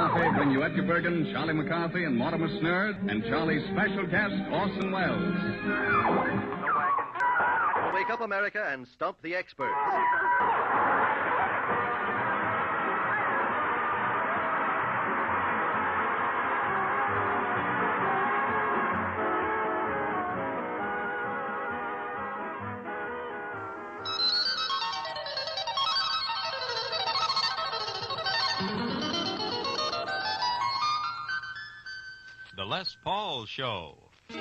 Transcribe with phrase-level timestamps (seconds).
[0.00, 4.90] Coffee bring you Edgar Bergen, Charlie McCarthy, and Mortimer Snerd, and Charlie's special guest, Orson
[4.90, 5.34] Welles.
[7.92, 9.76] Wake up, America, and stump the experts.
[32.70, 33.98] Les Paul Show.
[34.28, 34.38] The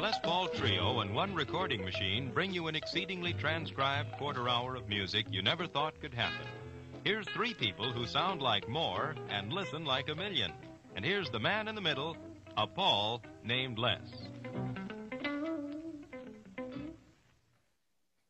[0.00, 4.88] Les Paul Trio and one recording machine bring you an exceedingly transcribed quarter hour of
[4.88, 6.46] music you never thought could happen.
[7.02, 10.52] Here's three people who sound like more and listen like a million.
[10.94, 12.16] And here's the man in the middle,
[12.56, 13.98] a Paul named Les.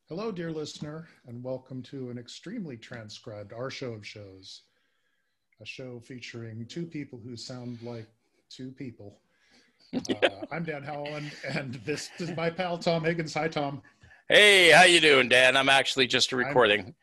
[0.09, 4.62] Hello, dear listener, and welcome to an extremely transcribed Our Show of Shows,
[5.61, 8.07] a show featuring two people who sound like
[8.49, 9.19] two people.
[10.23, 13.35] Uh, I'm Dan Howland, and this is my pal Tom Higgins.
[13.35, 13.83] Hi, Tom.
[14.29, 15.57] Hey, how you doing, Dan?
[15.57, 16.95] I'm actually just a recording,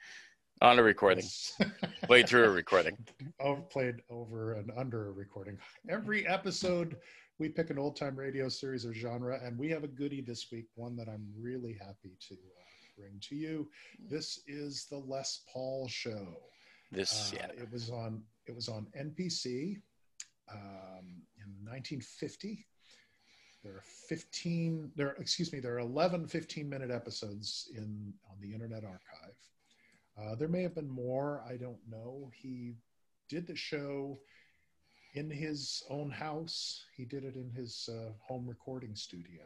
[0.62, 1.26] on a recording,
[2.04, 2.98] played through a recording.
[3.42, 5.58] Over, played over and under a recording.
[5.90, 6.96] Every episode,
[7.40, 10.48] we pick an old time radio series or genre, and we have a goodie this
[10.50, 12.64] week, one that I'm really happy to uh,
[12.98, 13.68] bring to you.
[14.10, 16.38] This is the Les Paul Show.
[16.92, 18.24] This, Uh, yeah, It was on.
[18.46, 19.82] It was on NBC
[20.52, 22.66] um, in 1950.
[23.64, 24.92] There are 15.
[24.96, 25.60] There, excuse me.
[25.60, 29.36] There are 11 15 minute episodes in on the Internet Archive.
[30.18, 31.44] Uh, there may have been more.
[31.48, 32.32] I don't know.
[32.34, 32.76] He
[33.28, 34.20] did the show
[35.14, 36.86] in his own house.
[36.96, 39.42] He did it in his uh, home recording studio.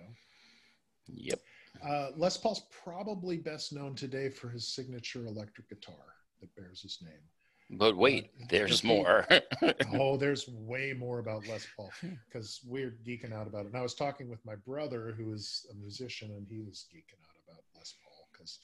[1.07, 1.39] yep.
[1.83, 6.99] Uh, Les Paul's probably best known today for his signature electric guitar that bears his
[7.01, 7.77] name.
[7.77, 9.25] But wait, Uh, there's just more.
[9.93, 11.91] oh, there's way more about Les Paul
[12.27, 13.67] because we're geeking out about it.
[13.67, 17.21] And I was talking with my brother, who is a musician, and he was geeking
[17.23, 18.59] out about Les Paul because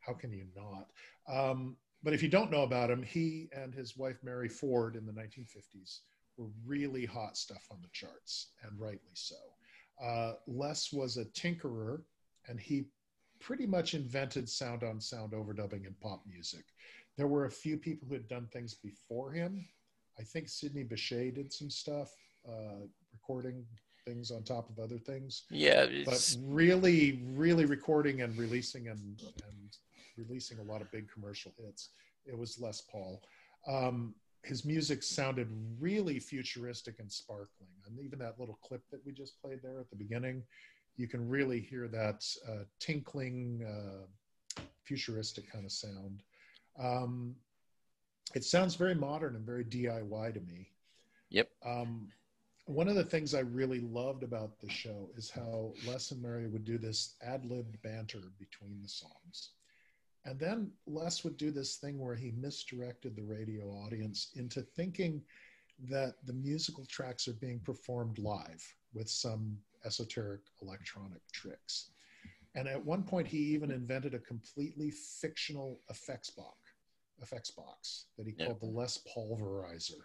[0.00, 0.86] how can you not?
[1.28, 5.04] Um, but if you don't know about him, he and his wife Mary Ford in
[5.04, 6.00] the 1950s
[6.38, 9.36] were really hot stuff on the charts, and rightly so.
[10.02, 12.02] Uh, Les was a tinkerer,
[12.48, 12.84] and he
[13.40, 16.64] pretty much invented sound on sound overdubbing in pop music.
[17.16, 19.66] There were a few people who had done things before him.
[20.18, 22.10] I think Sidney Bechet did some stuff,
[22.48, 23.64] uh, recording
[24.04, 25.44] things on top of other things.
[25.50, 29.76] yeah, But really, really recording and releasing and, and
[30.16, 31.90] releasing a lot of big commercial hits.
[32.24, 33.22] It was Les Paul.
[33.66, 35.48] Um, his music sounded
[35.80, 37.70] really futuristic and sparkling.
[37.86, 40.42] And even that little clip that we just played there at the beginning,
[40.96, 46.22] you can really hear that uh, tinkling, uh, futuristic kind of sound.
[46.78, 47.34] Um,
[48.34, 50.70] it sounds very modern and very DIY to me.
[51.30, 51.48] Yep.
[51.64, 52.08] Um,
[52.66, 56.48] one of the things I really loved about the show is how Les and Mary
[56.48, 59.50] would do this ad libbed banter between the songs.
[60.24, 65.22] And then Les would do this thing where he misdirected the radio audience into thinking
[65.88, 71.90] that the musical tracks are being performed live with some esoteric electronic tricks.
[72.56, 76.56] And at one point, he even invented a completely fictional effects box,
[77.22, 78.46] effects box that he Yeah.
[78.46, 80.00] called the Les Pulverizer,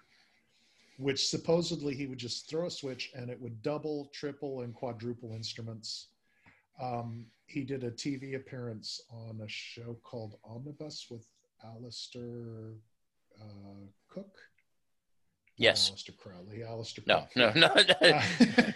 [0.98, 5.34] which supposedly he would just throw a switch and it would double, triple, and quadruple
[5.34, 6.08] instruments.
[6.80, 11.28] Um, he did a TV appearance on a show called Omnibus with
[11.64, 12.74] Alistair
[13.40, 14.40] uh, Cooke.
[15.58, 15.92] yes.
[15.92, 16.64] Aleister Crowley.
[16.64, 17.56] Alistair No, Cooke.
[17.56, 17.84] no, no.
[18.02, 18.72] Uh,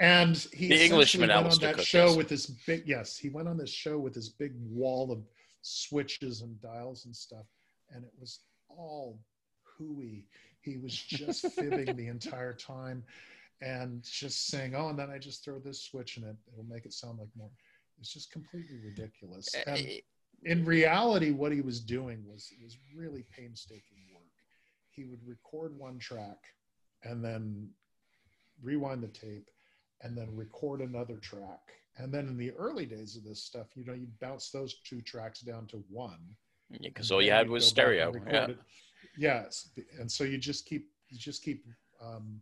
[0.00, 2.16] and he The Englishman, went Alistair on that Cooke, show yes.
[2.16, 5.20] with this big yes he went on this show with this big wall of
[5.68, 7.46] switches and dials and stuff
[7.94, 9.18] and it was all
[9.62, 10.26] hooey.
[10.60, 13.04] He was just fibbing the entire time
[13.60, 16.86] and just saying oh and then i just throw this switch and it it'll make
[16.86, 17.50] it sound like more.
[18.00, 19.48] It's just completely ridiculous.
[19.66, 20.00] And Eh,
[20.44, 24.22] in reality, what he was doing was was really painstaking work.
[24.90, 26.38] He would record one track
[27.02, 27.68] and then
[28.62, 29.48] rewind the tape
[30.02, 31.60] and then record another track.
[31.96, 35.00] And then in the early days of this stuff, you know, you'd bounce those two
[35.00, 36.20] tracks down to one.
[36.80, 38.12] Because and all you had was stereo.
[38.26, 38.46] Yeah.
[38.46, 38.58] it.
[39.16, 39.70] Yes.
[39.98, 41.64] And so you just keep you just keep
[42.00, 42.40] um,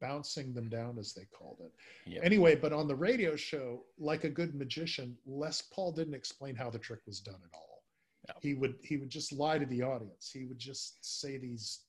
[0.00, 1.72] bouncing them down as they called it.
[2.04, 2.20] Yeah.
[2.22, 6.70] Anyway, but on the radio show, like a good magician, Les Paul didn't explain how
[6.70, 7.82] the trick was done at all.
[8.28, 8.34] No.
[8.42, 10.30] He would he would just lie to the audience.
[10.32, 11.80] He would just say these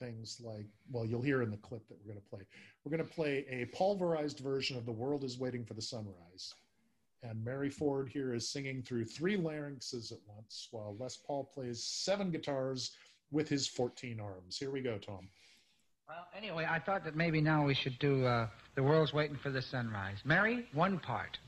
[0.00, 2.40] things like, well, you'll hear in the clip that we're going to play.
[2.84, 6.54] We're going to play a pulverized version of "The World Is Waiting for the Sunrise,"
[7.22, 11.84] And Mary Ford here is singing through three larynxes at once, while Les Paul plays
[11.84, 12.92] seven guitars
[13.30, 14.58] with his 14 arms.
[14.58, 15.28] Here we go, Tom.
[16.08, 19.50] Well, anyway, I thought that maybe now we should do uh, The World's Waiting for
[19.50, 20.18] the Sunrise.
[20.24, 21.38] Mary, one part.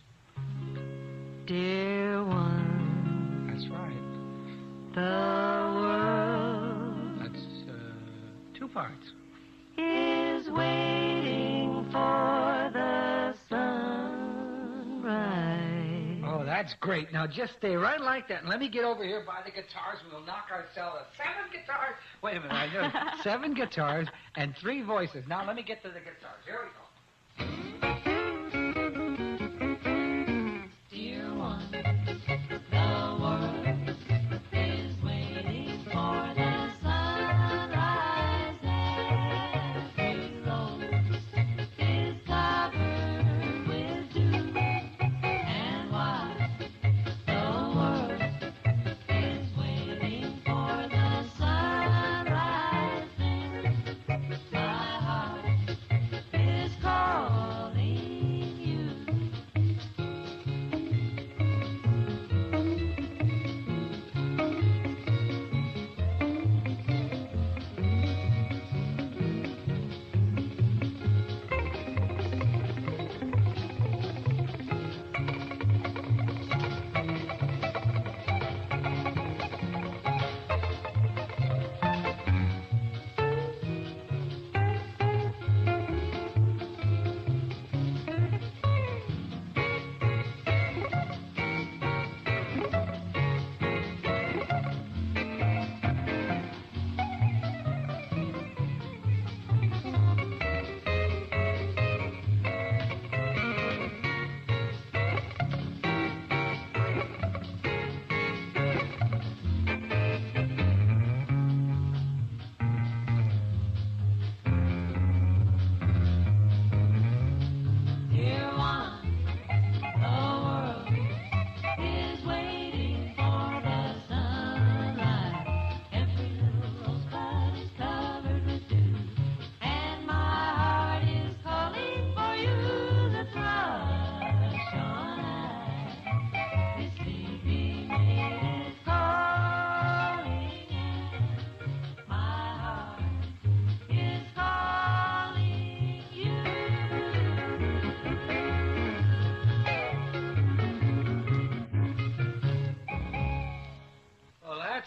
[1.46, 4.94] Dear one, That's right.
[4.94, 5.91] the world That's two
[8.72, 9.12] parts.
[9.76, 15.02] is waiting for the sunrise.
[16.24, 17.12] Oh, that's great.
[17.12, 19.98] Now just stay right like that, and let me get over here by the guitars,
[20.02, 21.96] and we'll knock ourselves a seven guitars.
[22.22, 22.90] Wait a minute, I know
[23.22, 25.26] seven guitars and three voices.
[25.28, 26.42] Now let me get to the guitars.
[26.46, 26.91] Here we go.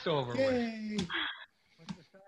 [0.06, 0.40] That's over with.
[0.40, 0.98] Yay!
[1.78, 2.20] What's the sigh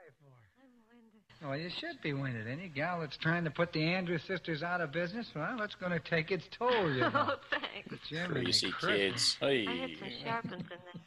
[1.39, 1.47] for?
[1.47, 2.47] Well, you should be winded.
[2.47, 5.91] Any gal that's trying to put the Andrews sisters out of business, well, it's going
[5.91, 7.11] to take its toll, you know.
[7.13, 8.07] Oh, thanks.
[8.09, 8.97] Jiminy Crazy Christmas.
[8.99, 9.37] kids.
[9.39, 9.67] Hey.
[9.67, 11.01] I had some sharp ones in there.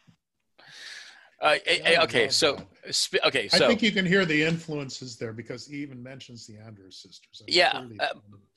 [1.42, 1.56] Uh,
[2.04, 2.58] okay, so
[2.92, 6.58] sp- okay, I think you can hear the influences there because he even mentions the
[6.58, 7.40] Andrews sisters.
[7.40, 8.06] I mean, Yeah, clearly uh,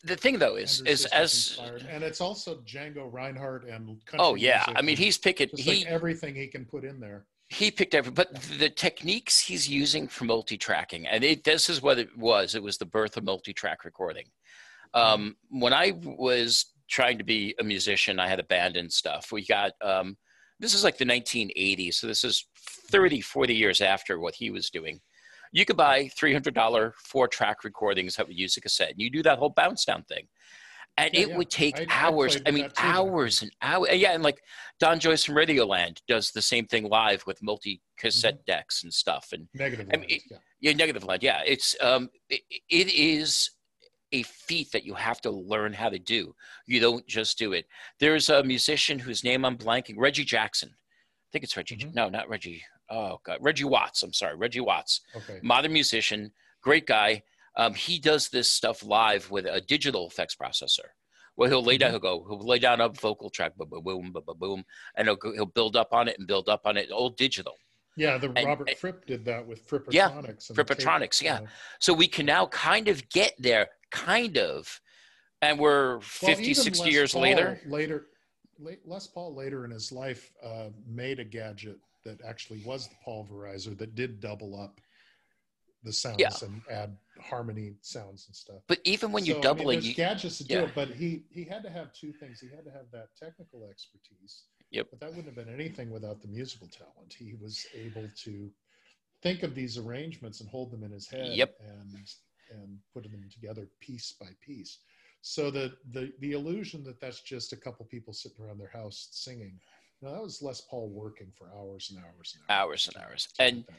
[0.03, 1.87] the the thing though is Andrews is as inspired.
[1.89, 5.77] and it's also Django Reinhardt and country oh yeah, music I mean he's picking he
[5.85, 7.23] like everything he can put in there.
[7.53, 11.99] He picked every but the techniques he's using for multi-tracking and it this is what
[11.99, 14.25] it was it was the birth of multi-track recording.
[14.95, 19.31] Um, when i was trying to be a musician i had a band and stuff.
[19.31, 20.17] We got um,
[20.59, 22.47] this is like the 1980s so this is
[22.91, 24.99] 30 40 years after what he was doing.
[25.51, 29.23] You could buy $300 four track recordings that would use a cassette and you do
[29.23, 30.27] that whole bounce down thing
[30.97, 31.37] and Yeah, it yeah.
[31.37, 32.95] would take I- I hours played i mean that too back then.
[32.95, 34.41] hours and hours yeah and like
[34.79, 38.51] don joyce from radioland does the same thing live with multi cassette Mm-hmm.
[38.51, 39.87] decks and stuff and Negative.
[39.93, 40.71] I mean, lines, it- yeah.
[40.71, 41.19] yeah, Negativland.
[41.21, 43.51] Yeah, it's um, it, it is
[44.11, 46.35] a feat that you have to learn how to do.
[46.67, 47.65] You don't just do it.
[47.99, 50.69] There's a musician whose name I'm blanking, Reggie Jackson.
[50.69, 51.77] I think it's Reggie.
[51.77, 51.95] Mhm.
[51.95, 52.63] No, not Reggie.
[52.89, 54.03] Oh God, Reggie Watts.
[54.03, 55.01] I'm sorry, Reggie Watts.
[55.15, 55.39] Okay.
[55.41, 56.31] Modern musician,
[56.61, 57.23] great guy.
[57.55, 60.89] Um, he does this stuff live with a digital effects processor.
[61.35, 61.91] Well, he'll lay down.
[61.91, 62.25] He'll go.
[62.27, 65.75] He'll lay down a vocal track, boom, boom, boom, boom, and he'll go, he'll build
[65.75, 66.91] up on it and build up on it.
[66.91, 67.55] All digital.
[67.95, 70.51] Yeah, the And- Robert and- Fripp did that with Frippertronics.
[70.51, 71.35] Yeah, tape, yeah.
[71.35, 71.45] uh,
[71.79, 74.79] So we can now kind of get there, kind of.
[75.41, 77.61] And we're Well, 50, 60 Les years Paul later.
[77.65, 78.07] Later,
[78.59, 82.95] La- Les Paul later in his life uh, made a gadget that actually was the
[83.05, 84.79] pulverizer that did double up
[85.83, 86.29] the sounds Yeah.
[86.41, 88.61] and add harmony sounds and stuff.
[88.67, 90.61] But even when you're So, I mean, doubling, there's you, gadgets to do yeah.
[90.63, 92.39] it, but he he had to have two things.
[92.39, 94.43] He had to have that technical expertise.
[94.71, 94.87] Yep.
[94.91, 97.13] But that wouldn't have been anything without the musical talent.
[97.13, 98.51] He was able to
[99.21, 101.55] think of these arrangements and hold them in his head Yep.
[101.61, 102.07] and
[102.51, 104.79] and put them together piece by piece.
[105.21, 109.09] So the the the illusion that that's just a couple people sitting around their house
[109.11, 109.59] singing.
[110.01, 113.29] No, that was Les Paul working for hours and hours and Hours and hours.
[113.39, 113.75] And get that.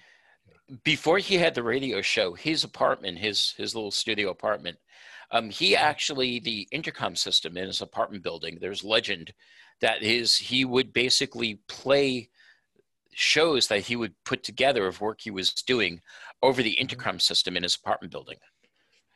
[0.83, 4.79] Before he had the radio show, his apartment, his his little studio apartment,
[5.31, 8.59] um, he actually the intercom system in his apartment building.
[8.61, 9.33] There's legend
[9.81, 12.31] that his he would basically play
[13.13, 16.01] shows that he would put together of work he was doing
[16.43, 18.39] over the intercom system in his apartment building.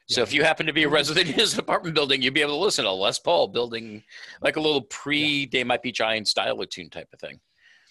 [0.08, 0.22] So Yeah.
[0.22, 2.64] if you happen to be a resident in his apartment building, you'd be able to
[2.64, 4.04] listen to Les Paul building
[4.40, 7.40] like a little pre They Might Be Giant style of tune type of thing.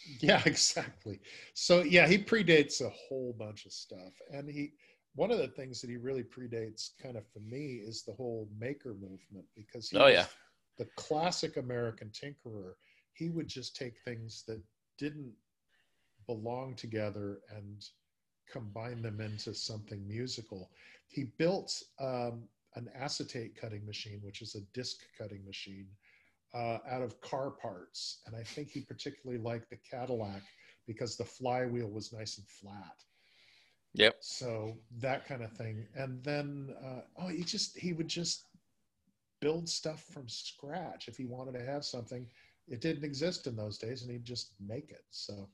[0.21, 1.19] Yeah, exactly.
[1.53, 4.73] So yeah, he predates a whole bunch of stuff, and he
[5.15, 8.47] one of the things that he really predates, kind of for me, is the whole
[8.57, 10.25] maker movement because he Oh, yeah.
[10.77, 12.73] the classic American tinkerer.
[13.13, 14.61] He would just take things that
[14.97, 15.33] didn't
[16.27, 17.83] belong together and
[18.51, 20.71] combine them into something musical.
[21.07, 22.43] He built um,
[22.75, 25.87] an acetate cutting machine, which is a disc cutting machine,
[26.53, 28.21] uh, out of car parts.
[28.25, 30.41] And I think he particularly liked the Cadillac
[30.85, 33.03] because the flywheel was nice and flat.
[33.93, 34.17] Yep.
[34.19, 35.85] So that kind of thing.
[35.95, 38.45] And then, uh, oh, he just, he would just
[39.41, 41.07] build stuff from scratch.
[41.07, 42.27] If he wanted to have something,
[42.67, 45.03] it didn't exist in those days and he'd just make it.
[45.09, 45.49] So,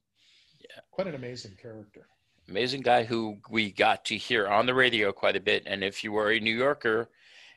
[0.70, 0.82] Yeah.
[0.92, 2.08] quite an amazing character.
[2.50, 5.64] amazing guy who we got to hear on the radio quite a bit.
[5.66, 7.10] And if you were a New Yorker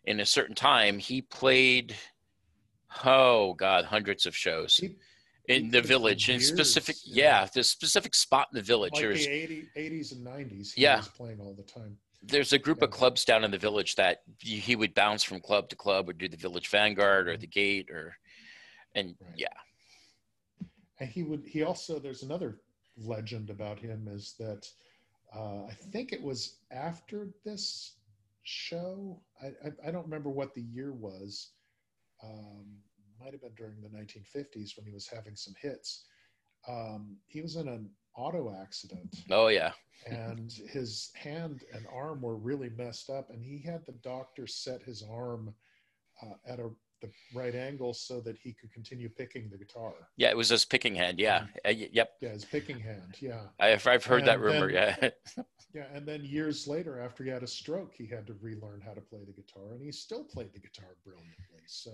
[0.04, 1.96] in a certain time, he played,
[3.04, 4.80] oh God, hundreds of shows
[5.48, 6.28] in the village.
[6.28, 7.42] In years, specific, yeah.
[7.42, 8.92] yeah, the specific spot in the village.
[8.94, 10.96] like There's the 80, 80s and 90s, he Yeah.
[10.98, 11.96] was playing all the time.
[12.22, 15.68] there's a group of clubs down in the village that he would bounce from club
[15.68, 18.16] to club or do the village vanguard or the gate or
[18.94, 19.24] and Mm-hmm.
[19.24, 19.34] Right.
[19.36, 20.64] yeah
[20.98, 22.58] And he would, he also, there's another
[22.96, 24.66] legend about him is that
[25.34, 27.96] uh, I think it was after this
[28.42, 29.20] show.
[29.42, 31.50] I, I, I don't remember what the year was.
[32.22, 32.64] Um,
[33.20, 36.04] might have been during the 1950s when he was having some hits.
[36.68, 39.72] Um, he was in an auto accident oh yeah
[40.06, 44.82] and his hand and arm were really messed up and he had the doctor set
[44.82, 45.54] his arm
[46.22, 49.92] uh, at a the right angle so that he could continue picking the guitar.
[50.16, 51.46] Yeah it was his picking hand yeah.
[51.64, 52.10] Uh, yep.
[52.20, 53.40] Yeah his picking hand yeah.
[53.60, 55.42] I've, I've heard that rumor then- yeah.
[55.74, 58.92] Yeah and then years later after he had a stroke he had to relearn how
[58.94, 61.64] to play the guitar and he still played the guitar brilliantly.
[61.66, 61.90] So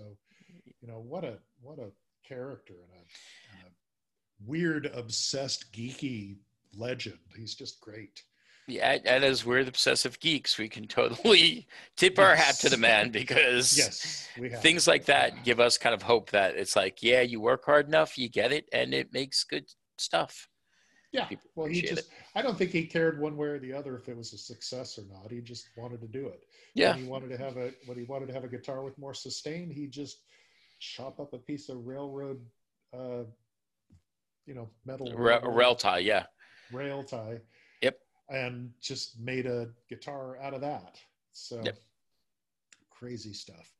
[0.81, 1.91] you know what a what a
[2.27, 6.37] character and a, and a weird obsessed geeky
[6.77, 7.19] legend.
[7.37, 8.21] He's just great
[8.67, 11.67] yeah and as we're the obsessive geeks we can totally
[11.97, 15.77] tip our hat to the man because yes we have things like that give us
[15.77, 18.93] kind of hope that it's like yeah you work hard enough you get it and
[18.93, 19.65] it makes good
[19.97, 20.47] stuff
[21.11, 21.25] Yeah.
[21.25, 24.09] People Well, he just, I don't think he cared one way or the other if
[24.09, 25.29] it was a success or not.
[25.29, 26.41] He just wanted to do it.
[26.73, 28.97] yeah When he wanted to have a, when he wanted to have a guitar with
[28.97, 30.17] more sustain, he just
[30.79, 32.39] chop up a piece of railroad,
[32.97, 33.23] uh,
[34.47, 36.25] you know, metal Ra- rail tie yeah
[36.71, 37.37] rail tie.
[38.29, 40.97] And just made a guitar out of that.
[41.33, 41.77] So Yep.
[42.89, 43.73] crazy stuff.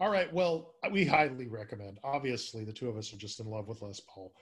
[0.00, 0.32] All right.
[0.32, 1.98] Well, we highly recommend.
[2.02, 4.32] Obviously, the two of us are just in love with Les Paul.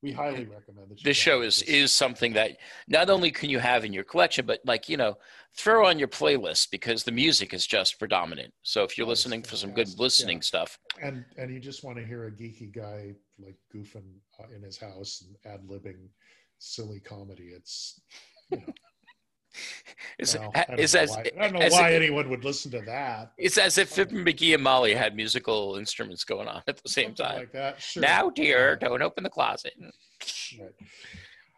[0.00, 1.00] We highly recommend that.
[1.00, 1.68] you this show is this.
[1.68, 5.18] is something that not only can you have in your collection but like you know
[5.54, 9.56] throw on your playlist because the music is just predominant so if you're listening for
[9.56, 10.42] some good listening yeah.
[10.42, 14.06] stuff and and you just want to hear a geeky guy like goofing
[14.38, 16.08] uh, in his house and ad libbing
[16.58, 17.52] silly comedy.
[17.54, 18.00] It's
[18.50, 18.72] you know,
[20.18, 22.28] it's, well, I don't it's know as, why, I don't know as why it- anyone
[22.30, 23.32] would listen to that.
[23.38, 27.14] it's as if and McGee and Molly had musical instruments going on at the same
[27.16, 27.38] something time.
[27.38, 27.80] like that.
[27.80, 28.02] Sure.
[28.02, 29.72] Now, dear, don't open the closet.
[30.60, 30.74] Right.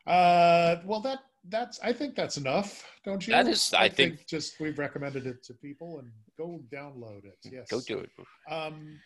[0.06, 1.18] Uh, well, that
[1.48, 1.78] that's.
[1.80, 3.32] I think that's enough, don't you?
[3.32, 7.38] That is- I think- just we've recommended it to people and go download it.
[7.44, 8.10] Yes, Go do it.
[8.50, 8.98] Um,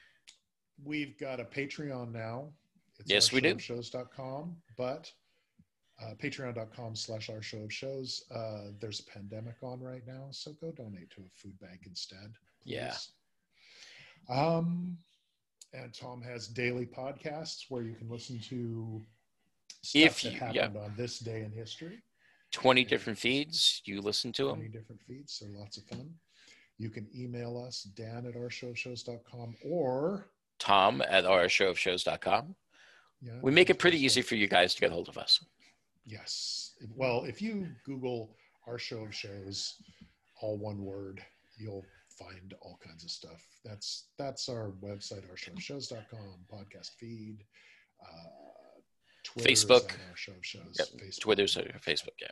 [0.84, 2.52] we've got a Patreon now.
[2.98, 3.58] It's Yes, we do.
[3.58, 5.10] Shows.com, but
[6.02, 8.24] uh, patreon.com slash our show of shows.
[8.34, 12.32] Uh, there's a pandemic on right now, so go donate to a food bank instead.
[12.64, 12.94] Yeah.
[14.28, 14.96] Um,
[15.72, 19.02] and Tom has daily podcasts where you can listen to
[19.82, 20.80] stuff If that you- happened yeah.
[20.80, 22.02] on this day in history.
[22.52, 23.82] 20 different feeds.
[23.84, 24.72] You listen to Many them.
[24.72, 26.14] different feeds, so lots of fun.
[26.78, 30.26] You can email us, Dan at our show of shows.com or
[30.60, 32.54] Tom at our show ourshowofshows.com.
[33.20, 35.44] yeah, We make it pretty easy for you guys to get a hold of us.
[36.06, 36.72] Yes.
[36.96, 39.74] Well, if you Google our show of shows,
[40.40, 41.22] all one word,
[41.58, 41.84] you'll
[42.18, 43.42] find all kinds of stuff.
[43.64, 47.38] That's that's our website, our show of shows.com, podcast feed,
[48.02, 48.06] uh,
[49.24, 49.92] Twitter's Facebook.
[50.10, 50.88] our show of shows, Yep.
[51.02, 51.20] Facebook.
[51.20, 52.28] Twitter's Facebook, yeah.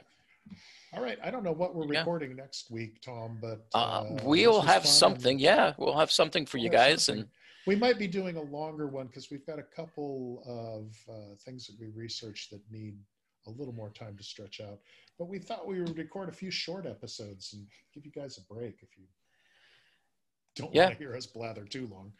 [0.92, 1.18] All right.
[1.22, 2.00] I don't know what we're Yeah.
[2.00, 5.32] recording next week, Tom, but Uh, uh, we'll have something.
[5.32, 7.04] and Yeah, we'll have something for you we'll have guys.
[7.06, 7.22] something.
[7.22, 7.30] And
[7.66, 11.66] we might be doing a longer one because we've got a couple of uh, things
[11.68, 12.98] that we researched that need
[13.46, 14.78] a little more time to stretch out.
[15.18, 18.52] But we thought we would record a few short episodes and give you guys a
[18.52, 19.04] break if you
[20.56, 20.84] don't Yeah.
[20.84, 22.12] want to hear us blather too long.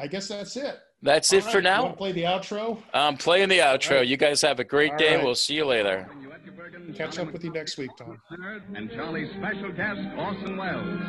[0.00, 0.78] I guess that's it.
[1.02, 1.94] that's All it right, for you wanna now.
[1.94, 2.80] Play the outro.
[2.94, 3.96] I'm playing the outro.
[3.98, 4.06] right.
[4.06, 5.16] You guys have a great All day.
[5.16, 5.24] right.
[5.24, 6.04] We'll see you later.
[6.08, 8.20] Bring you Edgar Bergen, Catch up with you next week, Tom.
[8.76, 11.00] And Charlie's special guest, Orson Welles.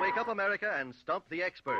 [0.00, 1.78] Wake up America and stump the experts.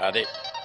[0.00, 0.39] Got it.